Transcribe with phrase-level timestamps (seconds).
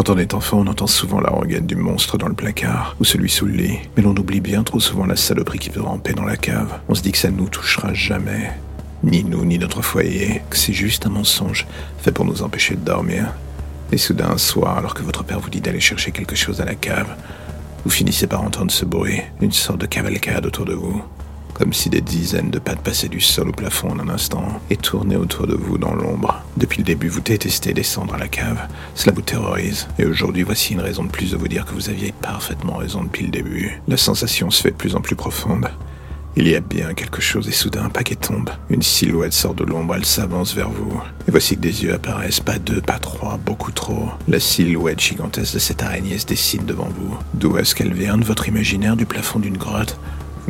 [0.00, 3.04] Quand on est enfant, on entend souvent la rengaine du monstre dans le placard ou
[3.04, 6.14] celui sous le lit, mais l'on oublie bien trop souvent la saloperie qui veut ramper
[6.14, 6.80] dans la cave.
[6.88, 8.50] On se dit que ça ne nous touchera jamais.
[9.02, 11.66] Ni nous, ni notre foyer, que c'est juste un mensonge
[11.98, 13.34] fait pour nous empêcher de dormir.
[13.92, 16.64] Et soudain, un soir, alors que votre père vous dit d'aller chercher quelque chose à
[16.64, 17.14] la cave,
[17.84, 21.04] vous finissez par entendre ce bruit, une sorte de cavalcade autour de vous
[21.60, 24.78] comme si des dizaines de pattes passaient du sol au plafond en un instant et
[24.78, 26.42] tournaient autour de vous dans l'ombre.
[26.56, 28.66] Depuis le début, vous détestez descendre à la cave.
[28.94, 29.86] Cela vous terrorise.
[29.98, 33.04] Et aujourd'hui, voici une raison de plus de vous dire que vous aviez parfaitement raison
[33.04, 33.82] depuis le début.
[33.88, 35.68] La sensation se fait de plus en plus profonde.
[36.34, 38.48] Il y a bien quelque chose et soudain un paquet tombe.
[38.70, 40.98] Une silhouette sort de l'ombre, elle s'avance vers vous.
[41.28, 44.08] Et voici que des yeux apparaissent, pas deux, pas trois, beaucoup trop.
[44.28, 47.18] La silhouette gigantesque de cette araignée se dessine devant vous.
[47.34, 49.98] D'où est-ce qu'elle vient de votre imaginaire du plafond d'une grotte?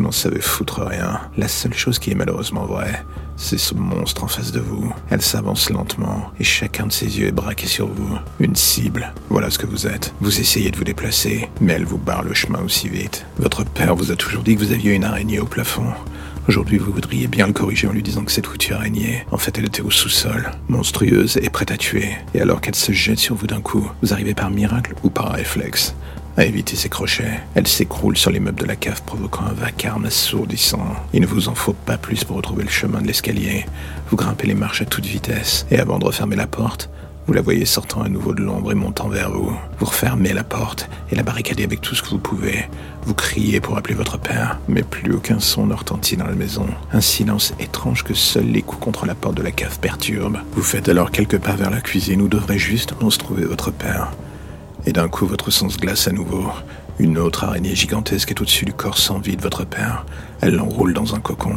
[0.00, 1.20] Vous n'en savez foutre rien.
[1.36, 3.04] La seule chose qui est malheureusement vraie,
[3.36, 4.90] c'est ce monstre en face de vous.
[5.10, 8.16] Elle s'avance lentement et chacun de ses yeux est braqué sur vous.
[8.38, 9.12] Une cible.
[9.28, 10.14] Voilà ce que vous êtes.
[10.22, 13.26] Vous essayez de vous déplacer, mais elle vous barre le chemin aussi vite.
[13.36, 15.92] Votre père vous a toujours dit que vous aviez une araignée au plafond.
[16.48, 19.58] Aujourd'hui, vous voudriez bien le corriger en lui disant que cette foutue araignée, en fait,
[19.58, 22.08] elle était au sous-sol, monstrueuse et prête à tuer.
[22.32, 25.32] Et alors qu'elle se jette sur vous d'un coup, vous arrivez par miracle ou par
[25.32, 25.94] réflexe
[26.40, 27.40] à éviter ses crochets.
[27.54, 30.86] Elle s'écroule sur les meubles de la cave, provoquant un vacarme assourdissant.
[31.12, 33.66] Il ne vous en faut pas plus pour retrouver le chemin de l'escalier.
[34.08, 36.88] Vous grimpez les marches à toute vitesse, et avant de refermer la porte,
[37.26, 39.54] vous la voyez sortant à nouveau de l'ombre et montant vers vous.
[39.78, 42.64] Vous refermez la porte et la barricadez avec tout ce que vous pouvez.
[43.04, 46.66] Vous criez pour appeler votre père, mais plus aucun son ne retentit dans la maison.
[46.92, 50.40] Un silence étrange que seuls les coups contre la porte de la cave perturbent.
[50.54, 54.10] Vous faites alors quelques pas vers la cuisine où devrait justement se trouver votre père.
[54.86, 56.46] Et d'un coup, votre sang se glace à nouveau.
[56.98, 60.04] Une autre araignée gigantesque est au-dessus du corps sans vie de votre père.
[60.40, 61.56] Elle l'enroule dans un cocon.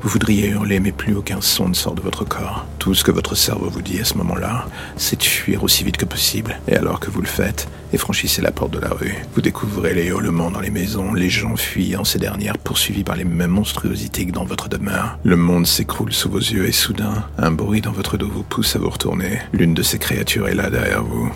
[0.00, 2.64] Vous voudriez hurler, mais plus aucun son ne sort de votre corps.
[2.78, 5.96] Tout ce que votre cerveau vous dit à ce moment-là, c'est de fuir aussi vite
[5.96, 6.60] que possible.
[6.68, 9.94] Et alors que vous le faites, et franchissez la porte de la rue, vous découvrez
[9.94, 14.26] les hurlements dans les maisons, les gens fuyant ces dernières, poursuivis par les mêmes monstruosités
[14.26, 15.18] que dans votre demeure.
[15.24, 18.76] Le monde s'écroule sous vos yeux et soudain, un bruit dans votre dos vous pousse
[18.76, 19.40] à vous retourner.
[19.52, 21.32] L'une de ces créatures est là derrière vous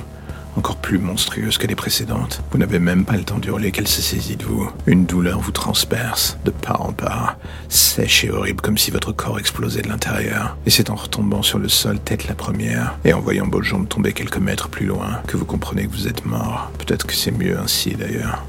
[0.56, 2.42] encore plus monstrueuse que les précédentes.
[2.50, 4.70] Vous n'avez même pas le temps d'hurler qu'elle se saisit de vous.
[4.86, 7.36] Une douleur vous transperce, de part en part,
[7.68, 10.56] sèche et horrible comme si votre corps explosait de l'intérieur.
[10.66, 13.88] Et c'est en retombant sur le sol tête la première, et en voyant vos jambes
[13.88, 16.70] tomber quelques mètres plus loin, que vous comprenez que vous êtes mort.
[16.78, 18.44] Peut-être que c'est mieux ainsi d'ailleurs.